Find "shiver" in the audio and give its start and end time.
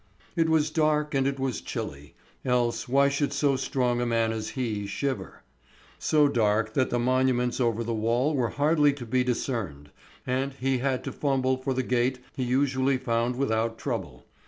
4.87-5.43